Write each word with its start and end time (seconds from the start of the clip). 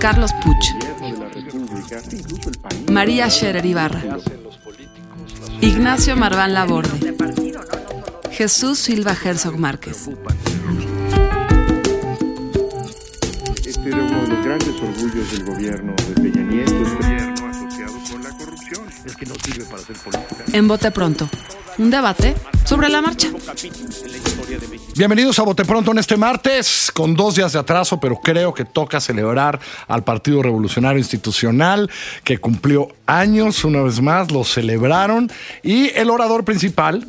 Carlos 0.00 0.30
Puch. 0.42 0.64
María 2.90 3.28
Scherer 3.28 3.66
Ibarra. 3.66 4.02
Ignacio 5.60 6.16
Marván 6.16 6.54
Laborde. 6.54 7.14
Jesús 8.30 8.78
Silva 8.78 9.14
Herzog 9.14 9.58
Márquez. 9.58 10.08
Este 13.62 13.88
era 13.88 13.98
uno 13.98 14.22
de 14.22 14.28
los 14.28 14.42
grandes 14.44 14.80
orgullos 14.80 15.32
del 15.32 15.44
gobierno 15.44 15.94
de 16.08 16.14
Peña 16.14 16.42
Nieto, 16.44 16.72
gobierno 16.72 17.46
asociado 17.50 17.98
con 18.10 18.22
la 18.22 18.30
corrupción. 18.30 18.88
Es 19.04 19.16
que 19.16 19.26
no 19.26 19.34
sirve 19.34 19.64
para 19.66 19.82
hacer 19.82 19.96
política. 19.98 20.44
En 20.54 20.66
Bote 20.66 20.90
Pronto, 20.92 21.28
un 21.76 21.90
debate 21.90 22.34
sobre 22.64 22.88
la 22.88 23.02
marcha. 23.02 23.28
Bienvenidos 25.00 25.38
a 25.38 25.44
Bote 25.44 25.64
Pronto 25.64 25.92
en 25.92 25.98
este 25.98 26.18
martes, 26.18 26.92
con 26.92 27.14
dos 27.14 27.34
días 27.34 27.54
de 27.54 27.58
atraso, 27.58 27.98
pero 27.98 28.20
creo 28.20 28.52
que 28.52 28.66
toca 28.66 29.00
celebrar 29.00 29.58
al 29.88 30.04
Partido 30.04 30.42
Revolucionario 30.42 30.98
Institucional, 30.98 31.88
que 32.22 32.36
cumplió 32.36 32.88
años 33.06 33.64
una 33.64 33.80
vez 33.80 34.02
más, 34.02 34.30
lo 34.30 34.44
celebraron, 34.44 35.32
y 35.62 35.88
el 35.96 36.10
orador 36.10 36.44
principal 36.44 37.06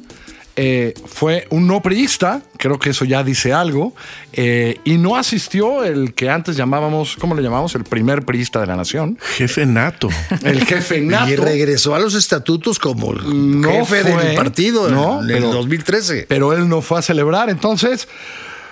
eh, 0.55 0.93
fue 1.05 1.47
un 1.49 1.65
no 1.67 1.81
priista, 1.81 2.41
creo 2.57 2.77
que 2.79 2.89
eso 2.91 3.05
ya 3.05 3.23
dice 3.23 3.53
algo, 3.53 3.93
eh, 4.33 4.79
y 4.83 4.97
no 4.97 5.15
asistió 5.15 5.83
el 5.83 6.13
que 6.13 6.29
antes 6.29 6.55
llamábamos, 6.57 7.15
¿cómo 7.17 7.35
le 7.35 7.41
llamamos? 7.41 7.73
El 7.75 7.83
primer 7.83 8.23
priista 8.25 8.59
de 8.59 8.67
la 8.67 8.75
nación, 8.75 9.17
Jefe 9.37 9.65
nato. 9.65 10.09
el 10.43 10.65
jefe 10.65 10.99
nato. 11.01 11.31
Y 11.31 11.35
regresó 11.35 11.95
a 11.95 11.99
los 11.99 12.13
estatutos 12.15 12.79
como 12.79 13.11
el 13.13 13.61
No 13.61 13.69
jefe 13.71 14.03
fue, 14.03 14.23
del 14.25 14.35
partido 14.35 14.89
no, 14.89 15.21
en 15.23 15.29
el 15.29 15.35
pero- 15.37 15.51
2013. 15.53 16.25
pero 16.27 16.53
él 16.53 16.67
no 16.67 16.81
fue 16.81 16.99
a 16.99 17.01
celebrar. 17.01 17.49
Entonces, 17.49 18.07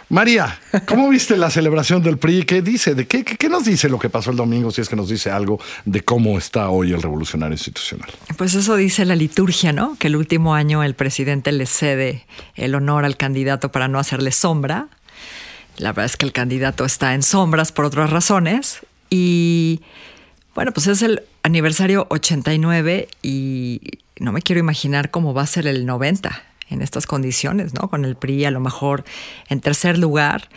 María, 0.10 0.60
¿cómo 0.88 1.08
viste 1.08 1.38
la 1.38 1.52
celebración 1.52 2.02
del 2.02 2.18
PRI? 2.18 2.44
¿Qué 2.44 2.64
dice? 2.64 2.96
¿De 2.96 3.06
qué, 3.06 3.48
nos 3.48 3.66
dice 3.66 3.90
lo 3.90 4.00
que 4.00 4.10
pasó 4.10 4.32
el 4.32 4.38
domingo? 4.38 4.72
Si 4.72 4.82
es 4.82 4.90
que 4.90 4.96
nos 4.96 5.08
dice 5.08 5.30
algo 5.30 5.60
de 5.86 6.02
cómo 6.02 6.40
está 6.40 6.70
hoy 6.70 6.94
el 6.94 7.02
revolucionario 7.04 7.54
institucional. 7.54 8.10
Pues 8.36 8.56
eso 8.56 8.76
dice 8.76 9.06
la 9.06 9.16
liturgia, 9.16 9.72
¿no? 9.72 9.96
Que 10.00 10.08
el 10.08 10.16
último 10.16 10.56
año 10.56 10.84
el 10.84 10.96
presidente 10.96 11.52
le 11.52 11.68
cede 11.68 12.26
el 12.56 12.74
honor 12.74 13.06
al 13.06 13.18
candidato 13.18 13.72
para 13.72 13.88
no 13.88 14.00
hacerle 14.00 14.32
sombra. 14.32 14.88
La 15.78 15.92
verdad 15.92 16.06
es 16.06 16.18
que 16.18 16.26
el 16.26 16.34
candidato 16.34 16.86
está 16.86 17.14
en 17.14 17.22
sombras 17.22 17.72
por 17.72 17.86
otras 17.86 18.10
razones. 18.10 18.80
Y 19.12 19.82
bueno, 20.56 20.72
pues 20.72 20.88
es 20.88 21.04
el 21.04 21.22
aniversario 21.44 22.08
89 22.10 23.08
y 23.22 23.82
no 24.20 24.32
me 24.32 24.42
quiero 24.42 24.60
imaginar 24.60 25.12
cómo 25.12 25.36
va 25.36 25.44
a 25.44 25.48
ser 25.48 25.68
el 25.68 25.86
90 25.86 26.49
en 26.70 26.82
estas 26.82 27.06
condiciones, 27.06 27.74
¿no? 27.74 27.90
Con 27.90 28.06
el 28.06 28.16
PRI 28.16 28.46
a 28.46 28.52
lo 28.52 28.60
mejor 28.60 29.04
en 29.50 29.60
tercer 29.62 29.98
lugar. 29.98 30.50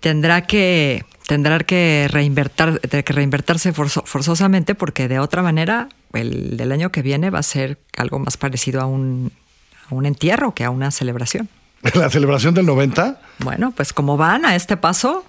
Tendrá 0.00 0.42
que, 0.46 1.04
tendrá 1.26 1.58
que, 1.60 2.06
reinvertir, 2.10 2.80
que 2.80 3.12
reinvertirse 3.12 3.72
forzo- 3.74 4.02
forzosamente 4.06 4.74
porque 4.74 5.08
de 5.08 5.18
otra 5.18 5.42
manera 5.42 5.88
el 6.14 6.56
del 6.56 6.72
año 6.72 6.90
que 6.90 7.02
viene 7.02 7.28
va 7.30 7.40
a 7.40 7.42
ser 7.42 7.78
algo 7.98 8.18
más 8.18 8.36
parecido 8.38 8.80
a 8.80 8.86
un, 8.86 9.30
a 9.90 9.94
un 9.94 10.06
entierro 10.06 10.54
que 10.54 10.64
a 10.64 10.70
una 10.70 10.90
celebración. 10.90 11.48
La 11.94 12.08
celebración 12.10 12.54
del 12.54 12.66
90, 12.66 13.20
Bueno, 13.38 13.72
pues 13.76 13.92
como 13.92 14.16
van 14.16 14.44
a 14.46 14.54
este 14.56 14.76
paso, 14.76 15.24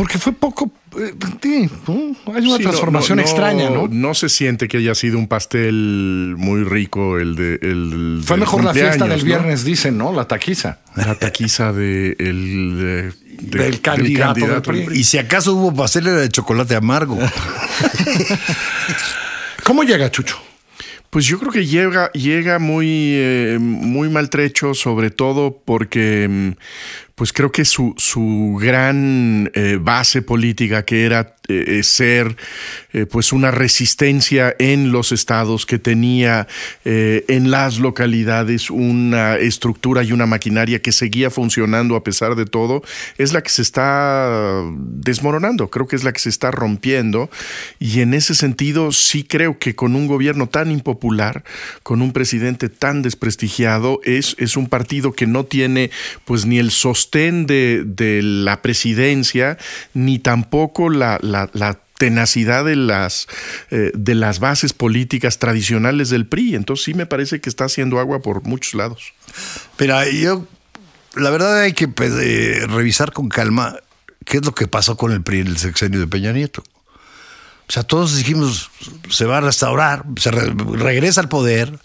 porque 0.00 0.16
fue 0.18 0.32
poco. 0.32 0.72
eh, 0.98 1.12
sí, 1.42 1.68
¿no? 1.86 2.34
Hay 2.34 2.46
una 2.46 2.56
Sí, 2.56 2.62
transformación 2.62 3.16
no, 3.16 3.22
extraña, 3.22 3.68
¿no? 3.68 3.86
No 3.86 4.14
se 4.14 4.30
siente 4.30 4.66
que 4.66 4.78
haya 4.78 4.94
sido 4.94 5.18
un 5.18 5.28
pastel 5.28 6.36
muy 6.38 6.64
rico 6.64 7.18
el 7.18 7.36
de 7.36 7.58
el 7.60 8.22
Fue 8.24 8.36
del 8.36 8.40
mejor 8.40 8.64
la 8.64 8.72
fiesta 8.72 9.06
del 9.06 9.18
¿no? 9.18 9.24
viernes, 9.26 9.62
dicen, 9.62 9.98
¿no? 9.98 10.10
La 10.14 10.26
taquiza. 10.26 10.78
La 10.96 11.16
taquiza 11.16 11.74
de 11.74 12.16
el 12.18 12.78
de- 12.78 13.12
de- 13.42 13.58
Del 13.64 13.80
candidato 13.82 14.46
del 14.46 14.62
PRI. 14.62 14.86
Y 14.98 15.04
si 15.04 15.18
acaso 15.18 15.54
hubo 15.54 15.74
pastel 15.74 16.06
era 16.06 16.16
de 16.16 16.30
chocolate 16.30 16.74
amargo. 16.76 17.18
¿Cómo 19.64 19.82
llega 19.82 20.10
Chucho? 20.10 20.38
Pues 21.10 21.26
yo 21.26 21.40
creo 21.40 21.50
que 21.50 21.66
llega, 21.66 22.12
llega 22.12 22.60
muy, 22.60 22.86
eh, 22.88 23.58
muy 23.60 24.08
maltrecho, 24.08 24.74
sobre 24.74 25.10
todo 25.10 25.60
porque 25.64 26.28
mm, 26.28 26.52
pues 27.20 27.34
creo 27.34 27.52
que 27.52 27.66
su, 27.66 27.92
su 27.98 28.56
gran 28.58 29.50
eh, 29.52 29.76
base 29.78 30.22
política, 30.22 30.86
que 30.86 31.04
era 31.04 31.36
eh, 31.48 31.82
ser 31.82 32.34
eh, 32.94 33.04
pues 33.04 33.34
una 33.34 33.50
resistencia 33.50 34.56
en 34.58 34.90
los 34.90 35.12
estados, 35.12 35.66
que 35.66 35.78
tenía 35.78 36.48
en 36.84 37.50
las 37.50 37.78
localidades 37.78 38.70
una 38.70 39.36
estructura 39.36 40.02
y 40.02 40.12
una 40.12 40.26
maquinaria 40.26 40.80
que 40.80 40.92
seguía 40.92 41.28
funcionando 41.28 41.94
a 41.94 42.04
pesar 42.04 42.36
de 42.36 42.46
todo, 42.46 42.82
es 43.18 43.32
la 43.34 43.42
que 43.42 43.50
se 43.50 43.62
está 43.62 44.62
desmoronando, 44.78 45.68
creo 45.68 45.86
que 45.86 45.96
es 45.96 46.04
la 46.04 46.12
que 46.12 46.20
se 46.20 46.30
está 46.30 46.50
rompiendo. 46.50 47.28
Y 47.78 48.00
en 48.00 48.14
ese 48.14 48.34
sentido 48.34 48.92
sí 48.92 49.24
creo 49.24 49.58
que 49.58 49.74
con 49.74 49.94
un 49.94 50.06
gobierno 50.06 50.48
tan 50.48 50.70
impopular, 50.70 51.44
con 51.82 52.00
un 52.00 52.12
presidente 52.12 52.68
tan 52.68 53.02
desprestigiado, 53.02 54.00
es, 54.04 54.36
es 54.38 54.56
un 54.56 54.68
partido 54.68 55.12
que 55.12 55.26
no 55.26 55.44
tiene 55.44 55.90
pues 56.24 56.46
ni 56.46 56.58
el 56.58 56.70
sostén 56.70 57.09
de, 57.10 58.20
la 58.22 58.62
presidencia, 58.62 59.58
ni 59.94 60.18
tampoco 60.18 60.90
la, 60.90 61.18
tenacidad 61.98 62.64
de 62.64 62.76
las, 62.76 63.26
eh, 63.70 63.92
de 63.94 64.14
las 64.14 64.38
bases 64.38 64.72
políticas 64.72 65.38
tradicionales 65.38 66.08
del 66.08 66.26
PRI. 66.26 66.54
Entonces 66.54 66.84
sí 66.84 66.94
me 66.94 67.04
parece 67.04 67.42
que 67.42 67.50
está 67.50 67.66
haciendo 67.66 67.98
agua 67.98 68.20
por 68.20 68.42
muchos 68.44 68.72
lados. 68.72 69.12
Pero 69.76 70.02
yo, 70.10 70.46
la 71.14 71.28
verdad 71.28 71.60
hay 71.60 71.74
que 71.74 71.88
pues, 71.88 72.12
eh, 72.12 72.66
revisar 72.68 73.12
con 73.12 73.28
calma 73.28 73.76
qué 74.24 74.38
es 74.38 74.46
lo 74.46 74.54
que 74.54 74.66
pasó 74.66 74.96
con 74.96 75.12
el 75.12 75.22
PRI 75.22 75.40
en 75.40 75.46
el 75.48 75.58
sexenio 75.58 76.00
de 76.00 76.06
Peña 76.06 76.32
Nieto. 76.32 76.62
O 77.68 77.72
sea, 77.72 77.82
todos 77.82 78.16
dijimos, 78.16 78.70
se 79.10 79.26
va 79.26 79.38
a 79.38 79.40
restaurar, 79.42 80.04
se 80.16 80.30
re- 80.30 80.54
regresa 80.56 81.20
al 81.20 81.28
poder, 81.28 81.78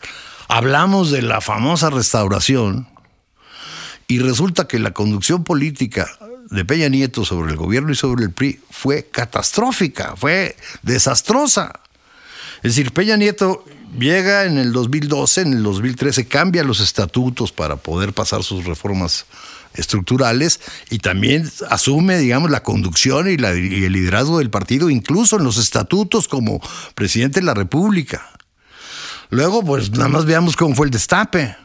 hablamos 0.47 1.11
de 1.11 1.21
la 1.21 1.41
famosa 1.41 1.89
restauración 1.89 2.87
y 4.07 4.19
resulta 4.19 4.67
que 4.67 4.79
la 4.79 4.91
conducción 4.91 5.43
política 5.43 6.07
de 6.49 6.65
Peña 6.65 6.89
Nieto 6.89 7.25
sobre 7.25 7.51
el 7.51 7.57
gobierno 7.57 7.91
y 7.91 7.95
sobre 7.95 8.23
el 8.23 8.31
PRI 8.31 8.59
fue 8.69 9.07
catastrófica, 9.11 10.15
fue 10.15 10.55
desastrosa. 10.83 11.79
Es 12.57 12.75
decir, 12.75 12.91
Peña 12.91 13.17
Nieto 13.17 13.65
llega 13.97 14.45
en 14.45 14.57
el 14.57 14.71
2012, 14.71 15.41
en 15.41 15.53
el 15.53 15.63
2013 15.63 16.27
cambia 16.27 16.63
los 16.63 16.79
estatutos 16.79 17.51
para 17.51 17.77
poder 17.77 18.13
pasar 18.13 18.43
sus 18.43 18.65
reformas 18.65 19.25
estructurales 19.73 20.61
y 20.89 20.99
también 20.99 21.51
asume, 21.69 22.17
digamos, 22.17 22.49
la 22.49 22.63
conducción 22.63 23.27
y, 23.27 23.33
y 23.33 23.83
el 23.83 23.93
liderazgo 23.93 24.37
del 24.39 24.49
partido, 24.49 24.89
incluso 24.89 25.37
en 25.37 25.43
los 25.43 25.57
estatutos 25.57 26.27
como 26.27 26.61
presidente 26.93 27.39
de 27.39 27.45
la 27.45 27.53
República. 27.53 28.31
Luego, 29.29 29.63
pues 29.65 29.91
nada 29.91 30.07
más 30.07 30.25
veamos 30.25 30.55
cómo 30.55 30.75
fue 30.75 30.85
el 30.85 30.91
destape. 30.91 31.55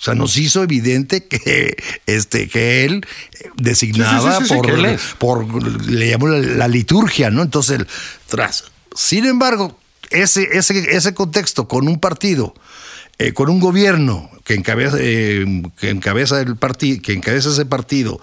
O 0.00 0.02
sea, 0.02 0.14
nos 0.14 0.38
hizo 0.38 0.62
evidente 0.62 1.26
que, 1.26 1.76
este, 2.06 2.48
que 2.48 2.86
él 2.86 3.06
designaba 3.56 4.38
Sí, 4.38 4.38
sí, 4.38 4.48
sí, 4.48 4.54
sí, 4.54 4.54
por, 4.56 4.70
él 4.70 4.98
por, 5.18 5.90
le 5.90 6.08
llamó 6.08 6.28
la, 6.28 6.38
la 6.38 6.68
liturgia, 6.68 7.28
¿no? 7.28 7.42
Entonces, 7.42 7.80
tras. 8.26 8.64
Sin 8.96 9.26
embargo, 9.26 9.78
ese, 10.08 10.48
ese, 10.52 10.96
ese 10.96 11.12
contexto 11.12 11.68
con 11.68 11.86
un 11.86 12.00
partido, 12.00 12.54
eh, 13.18 13.34
con 13.34 13.50
un 13.50 13.60
gobierno 13.60 14.30
que 14.42 14.54
encabeza, 14.54 14.96
eh, 14.98 15.62
que 15.78 15.90
encabeza 15.90 16.40
el 16.40 16.56
partido, 16.56 17.02
que 17.02 17.12
encabeza 17.12 17.50
ese 17.50 17.66
partido, 17.66 18.22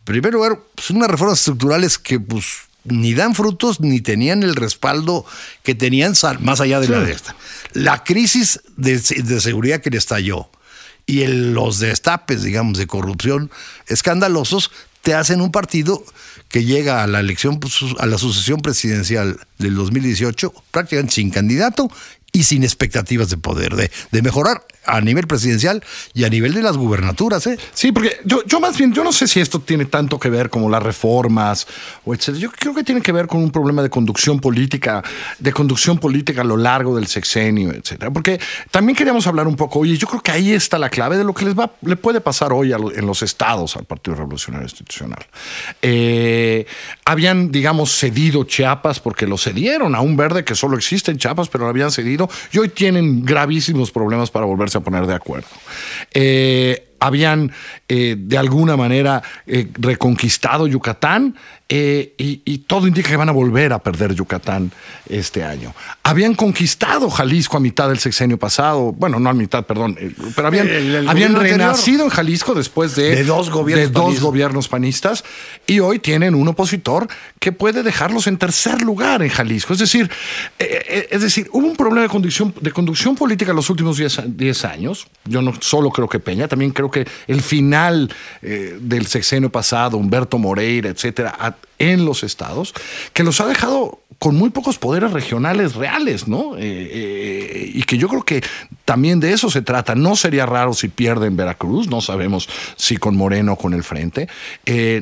en 0.00 0.04
primer 0.04 0.34
lugar, 0.34 0.60
pues 0.74 0.90
unas 0.90 1.08
reformas 1.08 1.38
estructurales 1.38 1.96
que 1.96 2.20
pues 2.20 2.44
ni 2.84 3.14
dan 3.14 3.34
frutos 3.34 3.80
ni 3.80 4.02
tenían 4.02 4.42
el 4.42 4.56
respaldo 4.56 5.24
que 5.62 5.74
tenían 5.74 6.12
más 6.40 6.60
allá 6.60 6.80
de 6.80 6.88
la 6.88 7.00
de 7.00 7.12
esta. 7.12 7.34
La 7.72 8.04
crisis 8.04 8.60
de, 8.76 8.98
de 8.98 9.40
seguridad 9.40 9.80
que 9.80 9.88
le 9.88 9.96
estalló 9.96 10.50
y 11.08 11.22
el- 11.22 11.52
los 11.54 11.80
destapes, 11.80 12.42
digamos, 12.44 12.78
de 12.78 12.86
corrupción 12.86 13.50
escandalosos 13.88 14.70
te 15.02 15.14
hacen 15.14 15.40
un 15.40 15.50
partido 15.50 16.04
que 16.48 16.64
llega 16.64 17.02
a 17.02 17.06
la 17.06 17.20
elección, 17.20 17.58
pues, 17.60 17.74
a 17.98 18.06
la 18.06 18.18
sucesión 18.18 18.60
presidencial 18.60 19.40
del 19.58 19.74
2018 19.74 20.52
prácticamente 20.70 21.14
sin 21.14 21.30
candidato 21.30 21.90
y 22.32 22.44
sin 22.44 22.62
expectativas 22.62 23.30
de 23.30 23.38
poder, 23.38 23.74
de, 23.74 23.90
de 24.12 24.22
mejorar 24.22 24.64
a 24.88 25.00
nivel 25.02 25.26
presidencial 25.26 25.84
y 26.14 26.24
a 26.24 26.30
nivel 26.30 26.54
de 26.54 26.62
las 26.62 26.76
gubernaturas. 26.76 27.46
¿eh? 27.46 27.58
Sí, 27.74 27.92
porque 27.92 28.16
yo, 28.24 28.60
más 28.60 28.76
bien, 28.76 28.92
yo 28.92 29.04
no 29.04 29.12
sé 29.12 29.28
si 29.28 29.38
esto 29.38 29.60
tiene 29.60 29.84
tanto 29.84 30.18
que 30.18 30.30
ver 30.30 30.48
como 30.48 30.70
las 30.70 30.82
reformas 30.82 31.66
o 32.04 32.14
etcétera. 32.14 32.38
Yo 32.42 32.50
creo 32.50 32.74
que 32.74 32.82
tiene 32.82 33.02
que 33.02 33.12
ver 33.12 33.26
con 33.26 33.42
un 33.42 33.50
problema 33.50 33.82
de 33.82 33.90
conducción 33.90 34.40
política, 34.40 35.02
de 35.38 35.52
conducción 35.52 35.98
política 35.98 36.40
a 36.40 36.44
lo 36.44 36.56
largo 36.56 36.96
del 36.96 37.06
sexenio, 37.06 37.70
etcétera. 37.70 38.10
Porque 38.10 38.40
también 38.70 38.96
queríamos 38.96 39.26
hablar 39.26 39.46
un 39.46 39.56
poco, 39.56 39.80
oye, 39.80 39.96
yo 39.96 40.08
creo 40.08 40.22
que 40.22 40.30
ahí 40.30 40.52
está 40.52 40.78
la 40.78 40.88
clave 40.88 41.18
de 41.18 41.24
lo 41.24 41.34
que 41.34 41.44
les 41.44 41.58
va, 41.58 41.72
le 41.82 41.96
puede 41.96 42.20
pasar 42.20 42.52
hoy 42.52 42.72
en 42.72 43.06
los 43.06 43.22
estados 43.22 43.76
al 43.76 43.84
Partido 43.84 44.16
Revolucionario 44.16 44.64
Institucional. 44.64 45.26
Eh, 45.82 46.66
habían, 47.04 47.52
digamos, 47.52 47.92
cedido 47.92 48.44
Chiapas 48.44 49.00
porque 49.00 49.26
lo 49.26 49.36
cedieron 49.36 49.94
a 49.94 50.00
un 50.00 50.16
verde 50.16 50.44
que 50.44 50.54
solo 50.54 50.76
existe 50.76 51.10
en 51.10 51.18
Chiapas, 51.18 51.48
pero 51.48 51.64
lo 51.64 51.70
habían 51.70 51.90
cedido 51.90 52.30
y 52.52 52.58
hoy 52.58 52.70
tienen 52.70 53.24
gravísimos 53.24 53.90
problemas 53.90 54.30
para 54.30 54.46
volverse 54.46 54.77
a 54.78 54.82
poner 54.82 55.06
de 55.06 55.14
acuerdo. 55.14 55.48
Eh, 56.14 56.87
habían 57.00 57.52
eh, 57.88 58.16
de 58.18 58.38
alguna 58.38 58.76
manera 58.76 59.22
eh, 59.46 59.68
reconquistado 59.74 60.66
Yucatán 60.66 61.36
eh, 61.70 62.14
y, 62.16 62.40
y 62.46 62.58
todo 62.58 62.86
indica 62.86 63.10
que 63.10 63.16
van 63.16 63.28
a 63.28 63.32
volver 63.32 63.74
a 63.74 63.78
perder 63.82 64.14
Yucatán 64.14 64.72
este 65.08 65.44
año. 65.44 65.74
Habían 66.02 66.34
conquistado 66.34 67.10
Jalisco 67.10 67.58
a 67.58 67.60
mitad 67.60 67.88
del 67.90 67.98
sexenio 67.98 68.38
pasado, 68.38 68.92
bueno, 68.92 69.20
no 69.20 69.28
a 69.28 69.34
mitad, 69.34 69.66
perdón, 69.66 69.98
pero 70.34 70.48
habían, 70.48 70.66
El- 70.66 70.94
el 70.94 71.08
habían 71.08 71.34
renacido 71.34 72.04
en 72.04 72.10
Jalisco 72.10 72.54
después 72.54 72.96
de, 72.96 73.16
De 73.16 73.24
dos 73.24 73.50
gobiernos 73.50 73.88
de 73.88 73.92
dos 73.92 74.02
panistas. 74.04 74.24
gobiernos 74.24 74.68
panistas 74.68 75.24
y 75.66 75.80
hoy 75.80 75.98
tienen 75.98 76.34
un 76.34 76.48
opositor 76.48 77.06
que 77.38 77.52
puede 77.52 77.82
dejarlos 77.82 78.26
en 78.28 78.38
tercer 78.38 78.80
lugar 78.80 79.22
en 79.22 79.28
Jalisco. 79.28 79.74
Es 79.74 79.78
decir, 79.78 80.10
es 80.58 81.20
decir, 81.20 81.48
hubo 81.52 81.66
un 81.66 81.76
problema 81.76 82.02
de 82.02 82.08
conducción, 82.08 82.54
de 82.60 82.72
conducción 82.72 83.14
política 83.14 83.50
en 83.50 83.56
los 83.56 83.68
últimos 83.68 83.98
10 83.98 84.18
a- 84.20 84.22
10 84.22 84.64
años. 84.64 85.06
Yo 85.26 85.42
no 85.42 85.52
solo 85.60 85.90
creo 85.90 86.08
que 86.08 86.18
Peña, 86.18 86.48
también 86.48 86.70
creo 86.70 86.87
que 86.90 87.06
el 87.26 87.42
final 87.42 88.10
eh, 88.42 88.78
del 88.80 89.06
sexenio 89.06 89.50
pasado, 89.50 89.96
Humberto 89.96 90.38
Moreira, 90.38 90.90
etcétera, 90.90 91.56
en 91.78 92.04
los 92.04 92.24
estados, 92.24 92.74
que 93.12 93.22
los 93.22 93.40
ha 93.40 93.46
dejado 93.46 94.00
con 94.18 94.34
muy 94.34 94.50
pocos 94.50 94.78
poderes 94.78 95.12
regionales 95.12 95.76
reales, 95.76 96.26
¿no? 96.26 96.56
Eh, 96.56 96.60
eh, 96.60 97.70
y 97.72 97.84
que 97.84 97.98
yo 97.98 98.08
creo 98.08 98.24
que 98.24 98.42
también 98.84 99.20
de 99.20 99.32
eso 99.32 99.48
se 99.48 99.62
trata. 99.62 99.94
No 99.94 100.16
sería 100.16 100.44
raro 100.44 100.74
si 100.74 100.88
pierden 100.88 101.36
Veracruz, 101.36 101.88
no 101.88 102.00
sabemos 102.00 102.48
si 102.74 102.96
con 102.96 103.16
Moreno 103.16 103.52
o 103.52 103.56
con 103.56 103.74
el 103.74 103.84
Frente. 103.84 104.28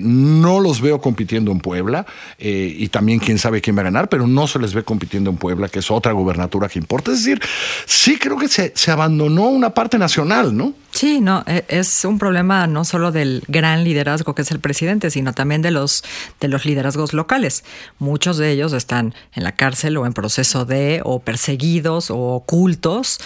No 0.00 0.60
los 0.60 0.82
veo 0.82 1.00
compitiendo 1.00 1.50
en 1.50 1.60
Puebla 1.60 2.04
y 2.38 2.88
también 2.88 3.18
quién 3.18 3.38
sabe 3.38 3.62
quién 3.62 3.76
va 3.76 3.80
a 3.80 3.84
ganar, 3.84 4.10
pero 4.10 4.26
no 4.26 4.46
se 4.46 4.58
les 4.58 4.74
ve 4.74 4.82
compitiendo 4.82 5.30
en 5.30 5.38
Puebla, 5.38 5.70
que 5.70 5.78
es 5.78 5.90
otra 5.90 6.12
gubernatura 6.12 6.68
que 6.68 6.78
importa. 6.78 7.12
Es 7.12 7.24
decir, 7.24 7.40
sí 7.86 8.18
creo 8.18 8.36
que 8.36 8.48
se, 8.48 8.72
se 8.74 8.90
abandonó 8.90 9.48
una 9.48 9.70
parte 9.70 9.98
nacional, 9.98 10.54
¿no? 10.54 10.74
Sí, 10.96 11.20
no, 11.20 11.44
e- 11.46 11.62
es 11.68 12.06
un 12.06 12.18
problema 12.18 12.66
no 12.66 12.86
solo 12.86 13.12
del 13.12 13.44
gran 13.48 13.84
liderazgo 13.84 14.34
que 14.34 14.40
es 14.40 14.50
el 14.50 14.60
presidente, 14.60 15.10
sino 15.10 15.34
también 15.34 15.60
de 15.60 15.70
los 15.70 16.02
de 16.40 16.48
los 16.48 16.64
liderazgos 16.64 17.12
locales. 17.12 17.64
Muchos 17.98 18.38
de 18.38 18.50
ellos 18.50 18.72
están 18.72 19.14
en 19.34 19.44
la 19.44 19.52
cárcel 19.52 19.98
o 19.98 20.06
en 20.06 20.14
proceso 20.14 20.64
de 20.64 21.02
o 21.04 21.20
perseguidos 21.20 22.10
o 22.10 22.16
ocultos 22.16 23.20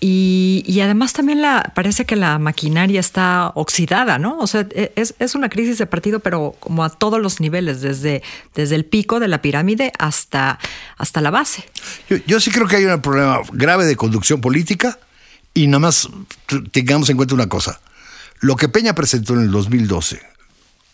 y, 0.00 0.64
y 0.66 0.80
además 0.80 1.12
también 1.12 1.42
la 1.42 1.70
parece 1.76 2.06
que 2.06 2.16
la 2.16 2.40
maquinaria 2.40 2.98
está 2.98 3.52
oxidada, 3.54 4.18
¿no? 4.18 4.38
O 4.40 4.48
sea, 4.48 4.66
e- 4.74 4.92
es, 4.96 5.14
es 5.20 5.36
una 5.36 5.48
crisis 5.48 5.78
de 5.78 5.86
partido, 5.86 6.18
pero 6.18 6.56
como 6.58 6.82
a 6.82 6.90
todos 6.90 7.20
los 7.20 7.38
niveles, 7.38 7.82
desde 7.82 8.24
desde 8.56 8.74
el 8.74 8.84
pico 8.84 9.20
de 9.20 9.28
la 9.28 9.40
pirámide 9.40 9.92
hasta 9.96 10.58
hasta 10.98 11.20
la 11.20 11.30
base. 11.30 11.62
Yo, 12.10 12.16
yo 12.26 12.40
sí 12.40 12.50
creo 12.50 12.66
que 12.66 12.74
hay 12.78 12.84
un 12.86 13.00
problema 13.00 13.38
grave 13.52 13.84
de 13.84 13.94
conducción 13.94 14.40
política 14.40 14.98
y 15.54 15.66
nada 15.66 15.80
más 15.80 16.08
tengamos 16.70 17.10
en 17.10 17.16
cuenta 17.16 17.34
una 17.34 17.48
cosa. 17.48 17.80
Lo 18.40 18.56
que 18.56 18.68
Peña 18.68 18.94
presentó 18.94 19.34
en 19.34 19.42
el 19.42 19.50
2012 19.50 20.31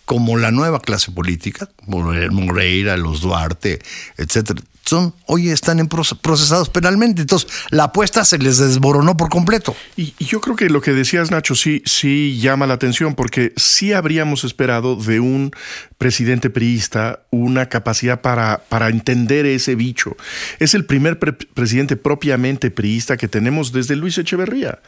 como 0.09 0.39
la 0.39 0.51
nueva 0.51 0.81
clase 0.81 1.13
política, 1.13 1.69
More- 1.87 2.31
Moreira, 2.31 2.97
los 2.97 3.21
Duarte, 3.21 3.79
etcétera, 4.17 4.63
son, 4.87 5.13
hoy 5.27 5.51
están 5.51 5.81
en 5.81 5.89
proce- 5.91 6.17
procesados 6.19 6.71
penalmente. 6.71 7.21
Entonces, 7.21 7.51
la 7.69 7.85
apuesta 7.85 8.25
se 8.25 8.39
les 8.39 8.57
desmoronó 8.57 9.19
por 9.19 9.29
completo. 9.29 9.77
Y, 9.99 10.15
yo 10.19 10.41
creo 10.41 10.57
que 10.57 10.71
lo 10.71 10.81
que 10.81 10.93
decías, 10.95 11.31
Nacho, 11.31 11.55
sí, 11.55 11.83
sí 11.85 12.39
llama 12.41 12.67
la 12.67 12.73
atención, 12.73 13.15
porque 13.15 13.53
sí 13.57 13.93
habríamos 13.93 14.45
esperado 14.45 14.97
de 14.97 15.21
un 15.21 15.51
presidente 15.99 16.49
priista 16.49 17.21
una 17.29 17.69
capacidad 17.69 18.23
para, 18.23 18.63
para 18.71 18.89
entender 18.89 19.45
ese 19.45 19.75
bicho. 19.75 20.17
Es 20.59 20.73
el 20.73 20.87
primer 20.87 21.19
pre- 21.19 21.33
presidente 21.35 21.97
propiamente 21.99 22.71
priista 22.71 23.19
que 23.19 23.29
tenemos 23.29 23.73
desde 23.73 23.95
Luis 23.95 24.17
Echeverría. 24.17 24.79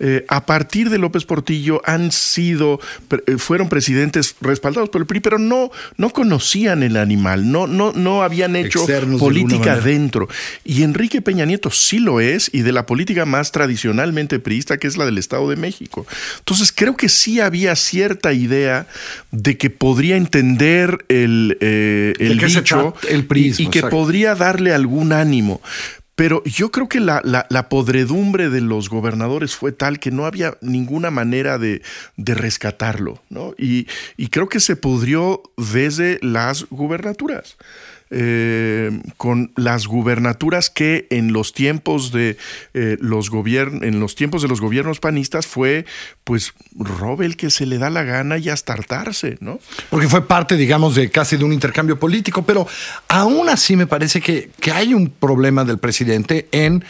Eh, 0.00 0.24
a 0.28 0.44
partir 0.44 0.90
de 0.90 0.98
López 0.98 1.24
Portillo 1.24 1.80
han 1.84 2.10
sido, 2.10 2.80
eh, 3.28 3.36
fueron 3.38 3.68
presidentes 3.68 4.34
respaldados 4.40 4.88
por 4.88 5.00
el 5.00 5.06
PRI, 5.06 5.20
pero 5.20 5.38
no, 5.38 5.70
no 5.96 6.10
conocían 6.10 6.82
el 6.82 6.96
animal, 6.96 7.52
no, 7.52 7.68
no, 7.68 7.92
no 7.92 8.24
habían 8.24 8.56
hecho 8.56 8.80
Externos 8.80 9.20
política 9.20 9.76
dentro. 9.76 10.28
Y 10.64 10.82
Enrique 10.82 11.22
Peña 11.22 11.44
Nieto 11.44 11.70
sí 11.70 12.00
lo 12.00 12.20
es, 12.20 12.50
y 12.52 12.62
de 12.62 12.72
la 12.72 12.86
política 12.86 13.24
más 13.24 13.52
tradicionalmente 13.52 14.40
priista, 14.40 14.78
que 14.78 14.88
es 14.88 14.96
la 14.96 15.04
del 15.04 15.16
Estado 15.16 15.48
de 15.48 15.56
México. 15.56 16.06
Entonces 16.40 16.72
creo 16.74 16.96
que 16.96 17.08
sí 17.08 17.38
había 17.38 17.76
cierta 17.76 18.32
idea 18.32 18.88
de 19.30 19.56
que 19.58 19.70
podría 19.70 20.16
entender 20.16 21.04
el, 21.08 21.56
eh, 21.60 22.14
¿De 22.18 22.26
el 22.26 22.38
trata 22.38 22.94
el 23.08 23.26
prismo, 23.26 23.62
y, 23.62 23.66
y 23.68 23.70
que 23.70 23.82
podría 23.82 24.34
darle 24.34 24.74
algún 24.74 25.12
ánimo. 25.12 25.60
Pero 26.14 26.44
yo 26.44 26.70
creo 26.70 26.88
que 26.88 27.00
la, 27.00 27.20
la- 27.24 27.68
podredumbre 27.68 28.48
de 28.48 28.60
los 28.60 28.88
gobernadores 28.88 29.56
fue 29.56 29.72
tal 29.72 29.98
que 29.98 30.10
no 30.12 30.26
había 30.26 30.56
ninguna 30.60 31.10
manera 31.10 31.58
de, 31.58 31.82
de 32.16 32.34
rescatarlo, 32.34 33.20
¿no? 33.30 33.54
Y, 33.58 33.88
y 34.16 34.28
creo 34.28 34.48
que 34.48 34.60
se 34.60 34.76
pudrió 34.76 35.42
desde 35.56 36.18
las 36.22 36.66
gubernaturas. 36.70 37.56
Eh, 38.16 38.92
con 39.16 39.50
las 39.56 39.88
gubernaturas 39.88 40.70
que 40.70 41.08
en 41.10 41.32
los 41.32 41.52
tiempos 41.52 42.12
de 42.12 42.36
eh, 42.72 42.96
los 43.00 43.28
en 43.82 43.98
los 43.98 44.14
tiempos 44.14 44.40
de 44.40 44.46
los 44.46 44.60
gobiernos 44.60 45.00
panistas 45.00 45.48
fue 45.48 45.84
pues 46.22 46.52
robe 46.76 47.26
el 47.26 47.36
que 47.36 47.50
se 47.50 47.66
le 47.66 47.78
da 47.78 47.90
la 47.90 48.04
gana 48.04 48.38
y 48.38 48.50
hasta 48.50 48.72
¿no? 49.40 49.58
Porque 49.90 50.08
fue 50.08 50.28
parte, 50.28 50.56
digamos, 50.56 50.94
de 50.94 51.10
casi 51.10 51.36
de 51.36 51.44
un 51.44 51.52
intercambio 51.52 51.98
político, 51.98 52.44
pero 52.44 52.68
aún 53.08 53.48
así 53.48 53.74
me 53.74 53.88
parece 53.88 54.20
que, 54.20 54.50
que 54.60 54.70
hay 54.70 54.94
un 54.94 55.10
problema 55.10 55.64
del 55.64 55.78
presidente 55.78 56.46
en... 56.52 56.84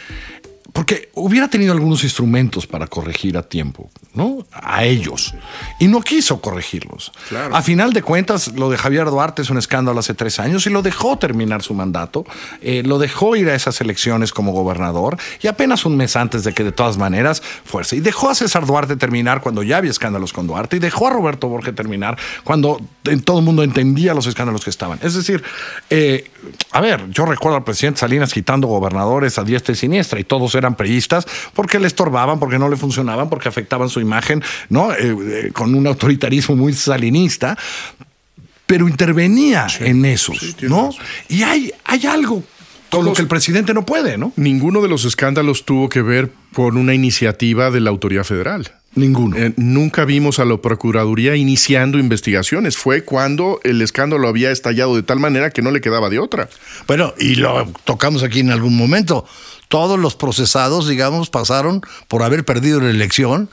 Porque 0.75 1.09
hubiera 1.13 1.47
tenido 1.47 1.71
algunos 1.71 2.03
instrumentos 2.03 2.67
para 2.67 2.85
corregir 2.87 3.37
a 3.37 3.43
tiempo, 3.43 3.89
¿no? 4.13 4.45
A 4.51 4.83
ellos. 4.83 5.33
Y 5.79 5.87
no 5.87 6.01
quiso 6.01 6.41
corregirlos. 6.41 7.13
A 7.53 7.61
final 7.61 7.93
de 7.93 8.01
cuentas, 8.01 8.49
lo 8.49 8.69
de 8.69 8.77
Javier 8.77 9.05
Duarte 9.05 9.41
es 9.41 9.49
un 9.49 9.57
escándalo 9.57 10.01
hace 10.01 10.13
tres 10.13 10.37
años 10.37 10.67
y 10.67 10.69
lo 10.69 10.81
dejó 10.81 11.17
terminar 11.17 11.61
su 11.61 11.73
mandato. 11.73 12.25
eh, 12.61 12.83
lo 12.85 12.99
dejó 12.99 13.37
ir 13.37 13.49
a 13.49 13.55
esas 13.55 13.79
elecciones 13.79 14.33
como 14.33 14.51
gobernador 14.51 15.17
y 15.41 15.47
apenas 15.47 15.85
un 15.85 15.95
mes 15.95 16.17
antes 16.17 16.43
de 16.43 16.53
que 16.53 16.65
de 16.65 16.73
todas 16.73 16.97
maneras 16.97 17.41
fuerza. 17.63 17.95
Y 17.95 18.01
dejó 18.01 18.29
a 18.29 18.35
César 18.35 18.65
Duarte 18.65 18.97
terminar 18.97 19.39
cuando 19.39 19.63
ya 19.63 19.77
había 19.77 19.91
escándalos 19.91 20.33
con 20.33 20.45
Duarte 20.45 20.75
y 20.75 20.79
dejó 20.79 21.07
a 21.07 21.11
Roberto 21.11 21.47
Borges 21.47 21.73
terminar 21.73 22.17
cuando 22.43 22.81
en 23.05 23.21
todo 23.21 23.39
el 23.39 23.45
mundo 23.45 23.63
entendía 23.63 24.13
los 24.13 24.27
escándalos 24.27 24.65
que 24.65 24.71
estaban. 24.71 24.99
Es 25.01 25.13
decir, 25.13 25.41
eh, 25.89 26.29
a 26.71 26.81
ver, 26.81 27.09
yo 27.11 27.25
recuerdo 27.25 27.55
al 27.55 27.63
presidente 27.63 28.01
Salinas 28.01 28.33
quitando 28.33 28.67
gobernadores 28.67 29.39
a 29.39 29.45
diestra 29.45 29.71
y 29.71 29.77
siniestra 29.77 30.19
y 30.19 30.25
todos 30.25 30.53
eran 30.55 30.64
priistas 30.73 31.27
porque 31.53 31.77
le 31.77 31.85
estorbaban, 31.85 32.39
porque 32.39 32.57
no 32.57 32.67
le 32.67 32.77
funcionaban, 32.77 33.29
porque 33.29 33.47
afectaban 33.47 33.89
su 33.89 33.99
imagen, 33.99 34.41
¿no? 34.69 34.91
Eh, 34.93 34.97
eh, 35.03 35.51
con 35.53 35.75
un 35.75 35.85
autoritarismo 35.85 36.55
muy 36.55 36.73
salinista 36.73 37.55
pero 38.65 38.89
intervenía 38.89 39.67
en 39.79 40.05
esos, 40.05 40.55
¿no? 40.63 40.87
razón. 40.87 41.05
Y 41.29 41.43
hay, 41.43 41.71
hay 41.83 42.07
algo 42.07 42.43
con 42.89 43.05
lo 43.05 43.13
que 43.13 43.21
el 43.21 43.27
presidente 43.27 43.73
no 43.73 43.85
puede, 43.85 44.17
¿no? 44.17 44.31
Ninguno 44.35 44.81
de 44.81 44.87
los 44.87 45.05
escándalos 45.05 45.65
tuvo 45.65 45.89
que 45.89 46.01
ver 46.01 46.31
con 46.53 46.77
una 46.77 46.93
iniciativa 46.93 47.69
de 47.71 47.81
la 47.81 47.89
autoridad 47.89 48.23
federal. 48.23 48.71
Ninguno. 48.95 49.35
Eh, 49.35 49.53
nunca 49.57 50.05
vimos 50.05 50.39
a 50.39 50.45
la 50.45 50.55
Procuraduría 50.57 51.35
iniciando 51.35 51.99
investigaciones. 51.99 52.77
Fue 52.77 53.03
cuando 53.03 53.59
el 53.63 53.81
escándalo 53.81 54.29
había 54.29 54.51
estallado 54.51 54.95
de 54.95 55.03
tal 55.03 55.19
manera 55.19 55.49
que 55.49 55.61
no 55.61 55.71
le 55.71 55.81
quedaba 55.81 56.09
de 56.09 56.19
otra. 56.19 56.47
Bueno, 56.87 57.13
y 57.19 57.35
lo 57.35 57.67
tocamos 57.83 58.23
aquí 58.23 58.39
en 58.39 58.51
algún 58.51 58.77
momento. 58.77 59.25
Todos 59.67 59.99
los 59.99 60.15
procesados, 60.15 60.87
digamos, 60.87 61.29
pasaron 61.29 61.81
por 62.07 62.23
haber 62.23 62.45
perdido 62.45 62.79
la 62.81 62.89
elección. 62.89 63.49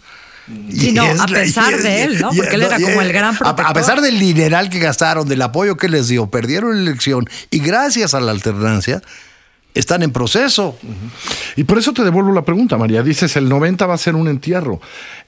Sí, 0.71 0.89
Y 0.89 0.93
no, 0.93 1.05
es 1.05 1.21
a 1.21 1.27
pesar 1.27 1.77
de 1.81 2.03
él, 2.03 2.21
¿no? 2.21 2.31
Porque 2.37 2.57
él 2.57 2.63
era 2.63 2.79
como 2.81 3.01
el 3.01 3.13
gran 3.13 3.35
a- 3.35 3.39
protector. 3.39 3.67
A 3.67 3.73
pesar 3.73 4.01
del 4.01 4.19
dineral 4.19 4.71
que 4.71 4.81
gastaron, 4.81 5.29
del 5.29 5.41
apoyo 5.43 5.77
que 5.77 5.89
les 5.89 6.09
dio, 6.09 6.27
perdieron 6.31 6.75
la 6.85 6.91
elección 6.91 7.29
y 7.51 7.61
gracias 7.61 8.13
a 8.15 8.21
la 8.21 8.33
alternancia 8.33 9.01
están 9.75 10.03
en 10.03 10.11
proceso. 10.13 10.77
Y 11.57 11.65
por 11.65 11.79
eso 11.79 11.93
te 11.95 12.03
devuelvo 12.05 12.33
la 12.33 12.43
pregunta, 12.45 12.77
María. 12.77 13.03
Dices, 13.03 13.37
el 13.37 13.49
90 13.49 13.87
va 13.87 13.95
a 13.95 13.99
ser 13.99 14.17
un 14.17 14.29
entierro. 14.29 14.81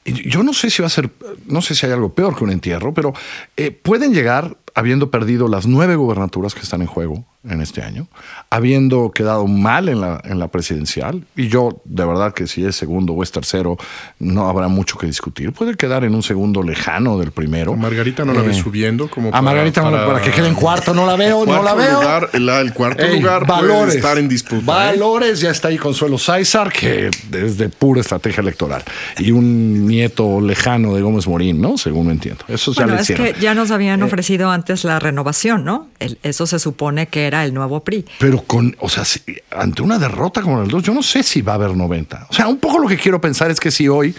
Yo 0.04 0.42
no 0.42 0.52
sé 0.52 0.68
si 0.68 0.82
va 0.82 0.86
a 0.88 0.90
ser, 0.90 1.08
no 1.46 1.62
sé 1.62 1.74
si 1.74 1.86
hay 1.86 1.92
algo 1.92 2.12
peor 2.12 2.36
que 2.36 2.44
un 2.44 2.50
entierro, 2.50 2.92
pero 2.92 3.14
eh, 3.56 3.70
pueden 3.70 4.12
llegar, 4.12 4.56
habiendo 4.74 5.10
perdido 5.10 5.48
las 5.48 5.66
nueve 5.66 5.96
gubernaturas 5.96 6.54
que 6.54 6.60
están 6.60 6.82
en 6.82 6.88
juego, 6.88 7.24
en 7.48 7.60
este 7.60 7.82
año, 7.82 8.06
habiendo 8.50 9.10
quedado 9.12 9.46
mal 9.46 9.88
en 9.88 10.00
la, 10.00 10.20
en 10.24 10.38
la 10.38 10.48
presidencial, 10.48 11.24
y 11.36 11.48
yo 11.48 11.80
de 11.84 12.04
verdad 12.04 12.32
que 12.34 12.46
si 12.46 12.64
es 12.64 12.76
segundo 12.76 13.12
o 13.12 13.22
es 13.22 13.30
tercero, 13.32 13.76
no 14.18 14.48
habrá 14.48 14.68
mucho 14.68 14.96
que 14.98 15.06
discutir. 15.06 15.52
Puede 15.52 15.74
quedar 15.76 16.04
en 16.04 16.14
un 16.14 16.22
segundo 16.22 16.62
lejano 16.62 17.18
del 17.18 17.32
primero. 17.32 17.72
A 17.72 17.76
Margarita 17.76 18.24
no 18.24 18.32
la 18.32 18.44
Eh, 18.44 18.54
subiendo 18.54 19.08
como 19.08 19.30
a 19.34 19.42
Margarita 19.42 19.82
no, 19.82 19.90
para, 19.90 20.20
que 20.22 20.30
quede 20.30 20.48
en 20.48 20.54
cuarto, 20.54 20.94
no 20.94 21.06
la 21.06 21.16
veo, 21.16 21.44
no 21.46 21.62
la 21.62 21.74
veo. 21.74 22.00
lugar, 22.00 22.30
el, 22.32 22.48
el 22.48 22.72
cuarto 22.72 23.02
Ey, 23.02 23.20
lugar 23.20 23.46
puede 23.46 23.96
estar 23.96 24.18
en 24.18 24.28
disputa. 24.28 24.62
¿eh? 24.62 24.64
Valores, 24.66 25.40
ya 25.40 25.50
está 25.50 25.68
ahí 25.68 25.78
Consuelo 25.78 26.18
Sáizar, 26.18 26.70
que 26.72 27.08
es 27.32 27.58
de 27.58 27.68
pura 27.68 28.00
estrategia 28.00 28.40
electoral. 28.40 28.82
Y 29.18 29.30
un 29.32 29.86
nieto 29.86 30.40
lejano 30.40 30.94
de 30.94 31.02
Gómez 31.02 31.26
Morín, 31.26 31.60
¿no? 31.60 31.76
Según 31.78 32.06
me 32.06 32.12
entiendo. 32.12 32.44
Eso 32.48 32.72
ya 32.72 32.82
Bueno, 32.84 32.96
le 32.96 33.02
es 33.02 33.10
que 33.10 33.34
ya 33.40 33.54
nos 33.54 33.70
habían 33.70 34.02
ofrecido 34.02 34.50
antes 34.50 34.84
la 34.84 34.98
renovación, 34.98 35.64
¿no? 35.64 35.88
El- 35.98 36.18
eso 36.22 36.46
se 36.46 36.58
supone 36.58 37.06
que 37.08 37.26
era 37.26 37.33
el 37.42 37.54
nuevo 37.54 37.82
PRI. 37.82 38.04
Pero 38.18 38.42
con, 38.42 38.76
o 38.78 38.88
sea, 38.88 39.04
si- 39.04 39.22
ante 39.50 39.80
una 39.82 39.98
derrota 39.98 40.42
como 40.42 40.62
el 40.62 40.68
2, 40.68 40.82
yo 40.82 40.92
no 40.94 41.02
sé 41.02 41.22
si 41.22 41.40
va 41.40 41.52
a 41.52 41.54
haber 41.56 41.74
90. 41.74 42.28
O 42.30 42.34
sea, 42.34 42.46
un 42.46 42.58
poco 42.58 42.78
lo 42.78 42.86
que 42.86 42.98
quiero 42.98 43.20
pensar 43.20 43.50
es 43.50 43.58
que 43.58 43.70
si 43.70 43.88
hoy, 43.88 44.14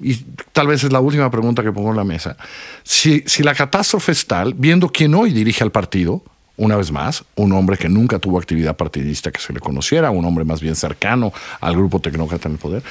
y 0.00 0.14
tal 0.52 0.66
vez 0.68 0.82
es 0.82 0.92
la 0.92 1.00
última 1.00 1.30
pregunta 1.30 1.62
que 1.62 1.70
pongo 1.72 1.90
en 1.90 1.96
la 1.96 2.04
mesa, 2.04 2.36
si, 2.82 3.22
si 3.26 3.42
la 3.42 3.54
catástrofe 3.54 4.12
es 4.12 4.26
tal, 4.26 4.54
viendo 4.54 4.88
quién 4.88 5.14
hoy 5.14 5.32
dirige 5.32 5.62
al 5.62 5.70
partido, 5.70 6.22
una 6.56 6.76
vez 6.76 6.90
más, 6.90 7.24
un 7.36 7.52
hombre 7.52 7.76
que 7.76 7.88
nunca 7.88 8.18
tuvo 8.18 8.38
actividad 8.38 8.76
partidista 8.76 9.30
que 9.30 9.40
se 9.40 9.52
le 9.52 9.60
conociera, 9.60 10.10
un 10.10 10.24
hombre 10.24 10.44
más 10.44 10.60
bien 10.60 10.74
cercano 10.74 11.32
al 11.60 11.74
grupo 11.76 12.00
tecnócrata 12.00 12.48
en 12.48 12.54
el 12.54 12.58
poder, 12.58 12.82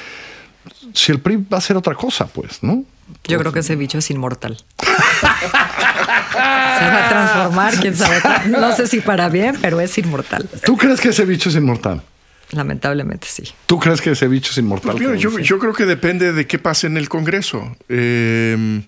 si 0.94 1.12
el 1.12 1.20
PRI 1.20 1.36
va 1.52 1.58
a 1.58 1.60
ser 1.60 1.76
otra 1.76 1.94
cosa, 1.94 2.26
pues, 2.26 2.62
¿no? 2.62 2.84
Yo 3.26 3.38
creo 3.38 3.52
que 3.52 3.60
ese 3.60 3.74
bicho 3.76 3.98
es 3.98 4.10
inmortal. 4.10 4.58
Se 6.32 6.38
va 6.38 7.06
a 7.06 7.08
transformar, 7.08 7.74
quién 7.80 7.96
sabe. 7.96 8.20
No 8.48 8.74
sé 8.74 8.86
si 8.86 9.00
para 9.00 9.28
bien, 9.28 9.56
pero 9.60 9.80
es 9.80 9.96
inmortal. 9.98 10.48
¿Tú 10.64 10.76
crees 10.76 11.00
que 11.00 11.08
ese 11.10 11.24
bicho 11.24 11.48
es 11.48 11.56
inmortal? 11.56 12.02
Lamentablemente 12.52 13.26
sí. 13.30 13.44
¿Tú 13.66 13.78
crees 13.78 14.00
que 14.00 14.12
ese 14.12 14.26
bicho 14.26 14.52
es 14.52 14.58
inmortal? 14.58 14.92
Pues 14.92 15.02
mira, 15.02 15.16
yo, 15.16 15.38
yo 15.38 15.58
creo 15.58 15.74
que 15.74 15.84
depende 15.84 16.32
de 16.32 16.46
qué 16.46 16.58
pase 16.58 16.86
en 16.86 16.96
el 16.96 17.08
Congreso. 17.08 17.76
Eh, 17.88 18.80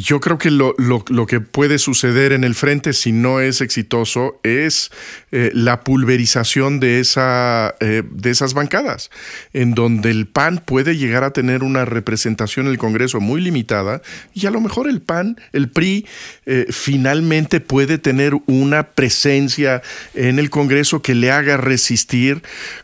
yo 0.00 0.20
creo 0.20 0.38
que 0.38 0.50
lo, 0.50 0.74
lo- 0.78 1.04
lo 1.08 1.26
que 1.26 1.40
puede 1.40 1.78
suceder 1.78 2.32
en 2.32 2.44
el 2.44 2.54
frente, 2.54 2.92
si 2.94 3.12
no 3.12 3.40
es 3.40 3.60
exitoso, 3.60 4.40
es 4.42 4.90
eh, 5.32 5.50
la 5.54 5.80
pulverización 5.84 6.80
de, 6.80 6.98
esa, 7.00 7.74
eh, 7.80 8.02
de 8.10 8.30
esas 8.30 8.54
bancadas, 8.54 9.10
en 9.52 9.74
donde 9.74 10.10
el 10.10 10.26
PAN 10.26 10.62
puede 10.64 10.96
llegar 10.96 11.24
a 11.24 11.32
tener 11.32 11.62
una 11.62 11.84
representación 11.84 12.66
en 12.66 12.72
el 12.72 12.78
Congreso 12.78 13.20
muy 13.20 13.40
limitada 13.40 14.00
y 14.32 14.46
a 14.46 14.50
lo 14.50 14.60
mejor 14.60 14.88
el 14.88 15.02
PAN, 15.02 15.36
el 15.52 15.68
PRI, 15.70 16.06
eh, 16.46 16.66
finalmente 16.70 17.60
puede 17.60 17.98
tener 17.98 18.32
una 18.46 18.84
presencia 18.84 19.82
en 20.14 20.38
el 20.38 20.48
Congreso 20.50 21.02
que 21.02 21.14
le 21.14 21.30
haga 21.30 21.56
resistir 21.58 22.42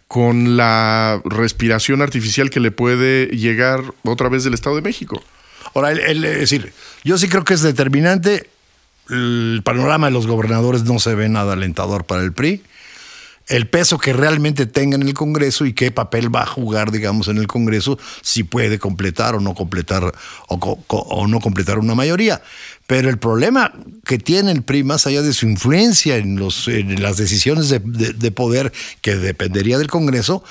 con 0.09 0.57
la 0.57 1.21
respiración 1.25 2.03
artificial 2.03 2.51
que 2.51 2.61
le 2.61 2.71
puede 2.71 3.27
llegar 3.29 3.81
otra 4.03 4.29
vez 4.29 4.45
del 4.45 4.55
Estado 4.55 4.77
de 4.77 4.83
México. 4.83 5.23
Ahora, 5.79 5.93
el- 5.93 6.01
el- 6.01 6.25
es 6.25 6.39
decir, 6.41 6.73
yo 7.05 7.17
sí 7.19 7.29
creo 7.29 7.45
que 7.45 7.55
es 7.55 7.63
determinante. 7.63 8.49
El 9.11 9.63
panorama 9.65 10.07
de 10.09 10.13
los 10.13 10.27
gobernadores 10.27 10.85
no 10.85 10.99
se 10.99 11.15
ve 11.15 11.29
nada 11.29 11.55
alentador 11.55 12.05
para 12.05 12.23
el 12.23 12.33
PRI. 12.33 12.63
El 13.47 13.67
peso 13.67 13.97
que 13.97 14.13
realmente 14.13 14.67
tenga 14.67 14.97
en 14.97 15.03
el 15.05 15.15
Congreso 15.15 15.65
y 15.65 15.73
qué 15.73 15.91
papel 15.91 16.35
va 16.35 16.43
a 16.43 16.47
jugar, 16.47 16.91
digamos, 16.93 17.29
en 17.29 17.39
el 17.39 17.47
Congreso, 17.47 17.99
si 18.21 18.43
puede 18.43 18.79
completar 18.79 19.35
o 19.35 19.41
no 19.41 19.55
completar 19.55 20.13
o, 20.49 21.27
no 21.27 21.41
completar 21.41 21.79
una 21.79 21.95
mayoría. 21.95 22.43
Pero 22.87 23.09
el 23.09 23.17
problema 23.19 23.73
que 24.05 24.19
tiene 24.19 24.53
el 24.53 24.63
PRI, 24.63 24.85
más 24.85 25.07
allá 25.07 25.23
de 25.23 25.33
su 25.33 25.47
influencia 25.49 26.17
en, 26.19 26.39
las 27.01 27.17
decisiones 27.17 27.71
de, 27.71 27.79
de- 27.79 28.13
de 28.13 28.31
poder 28.31 28.71
que 29.01 29.17
dependería 29.17 29.79
del 29.79 29.89
Congreso, 29.89 30.45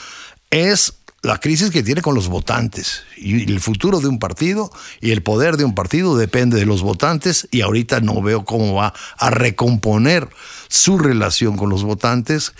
es 0.49 0.93
la 1.21 1.39
crisis 1.39 1.71
que 1.71 1.83
tiene 1.83 2.01
con 2.01 2.15
los 2.15 2.27
votantes. 2.27 3.03
Y 3.17 3.51
el 3.51 3.59
futuro 3.59 3.99
de 3.99 4.07
un 4.07 4.19
partido 4.19 4.71
y 5.01 5.11
el 5.11 5.23
poder 5.23 5.57
de 5.57 5.65
un 5.65 5.75
partido 5.75 6.17
depende 6.17 6.57
de 6.57 6.65
los 6.65 6.81
votantes 6.81 7.47
y 7.51 7.61
ahorita 7.61 7.99
no 8.01 8.21
veo 8.21 8.45
cómo 8.45 8.75
va 8.75 8.93
a 9.17 9.29
recomponer 9.29 10.29
su 10.67 10.97
relación 10.97 11.57
con 11.57 11.69
los 11.69 11.83
votantes. 11.83 12.53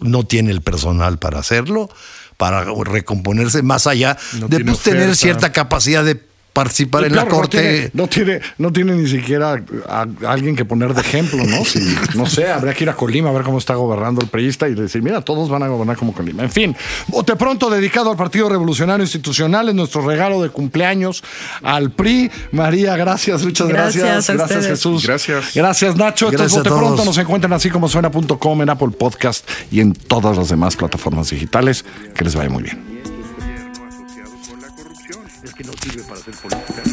No 0.00 0.24
tiene 0.24 0.50
el 0.50 0.60
personal 0.60 1.18
para 1.18 1.38
hacerlo, 1.38 1.88
para 2.36 2.64
recomponerse 2.64 3.62
más 3.62 3.86
allá 3.86 4.18
No 4.38 4.48
de 4.48 4.64
pues, 4.64 4.80
tener 4.80 5.16
cierta 5.16 5.52
capacidad 5.52 6.04
de 6.04 6.31
participar 6.52 7.02
Y 7.02 7.06
en 7.06 7.16
la 7.16 7.26
corte. 7.26 7.90
No 7.94 8.06
tiene, 8.06 8.30
no 8.32 8.32
tiene, 8.32 8.40
no 8.58 8.72
tiene 8.72 8.94
ni 8.94 9.08
siquiera 9.08 9.62
a, 9.88 10.00
a 10.00 10.32
alguien 10.32 10.54
que 10.54 10.64
poner 10.64 10.94
de 10.94 11.00
ejemplo, 11.00 11.44
¿no? 11.44 11.62
Si, 11.72 11.78
no 12.14 12.26
sé, 12.26 12.50
habría 12.50 12.74
que 12.74 12.84
ir 12.84 12.90
a 12.90 12.94
Colima 12.94 13.30
a 13.30 13.32
ver 13.32 13.44
cómo 13.44 13.56
está 13.56 13.74
gobernando 13.74 14.20
el 14.20 14.28
priista 14.28 14.68
y 14.68 14.74
decir, 14.74 15.00
mira, 15.00 15.22
todos 15.22 15.48
van 15.48 15.62
a 15.62 15.68
gobernar 15.68 15.96
como 15.96 16.12
Colima. 16.12 16.42
En 16.42 16.50
fin, 16.50 16.76
bote 17.06 17.34
pronto 17.36 17.70
dedicado 17.70 18.10
al 18.10 18.16
Partido 18.16 18.48
Revolucionario 18.48 19.02
Institucional, 19.04 19.68
es 19.68 19.74
nuestro 19.74 20.06
regalo 20.06 20.42
de 20.42 20.50
cumpleaños 20.50 21.22
al 21.62 21.92
PRI. 21.92 22.30
María, 22.50 22.96
gracias, 22.96 23.42
muchas 23.44 23.68
gracias. 23.68 24.04
Gracias 24.04 24.30
a 24.30 24.32
Gracias, 24.34 24.58
ustedes. 24.58 24.78
Jesús. 24.78 25.06
Gracias. 25.06 25.54
Gracias, 25.54 25.96
Nacho. 25.96 26.26
Esto 26.26 26.44
es 26.44 26.52
Gracias 26.52 26.52
a 26.52 26.58
Bote 26.58 26.68
todos. 26.68 26.80
Pronto. 26.82 27.04
Nos 27.04 27.18
encuentran 27.18 27.52
así 27.52 27.70
como 27.70 27.88
suena.com 27.88 28.62
en 28.62 28.68
Apple 28.68 28.90
Podcast 28.98 29.48
y 29.70 29.80
en 29.80 29.94
todas 29.94 30.36
las 30.36 30.48
demás 30.48 30.76
plataformas 30.76 31.30
digitales. 31.30 31.84
Que 32.14 32.24
les 32.24 32.34
vaya 32.34 32.50
muy 32.50 32.64
bien. 32.64 32.91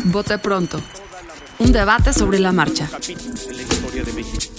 Vote 0.06 0.38
pronto. 0.38 0.82
Un 1.60 1.72
debate 1.72 2.14
sobre 2.14 2.40
la 2.40 2.52
marcha. 2.52 2.90
En 2.90 4.59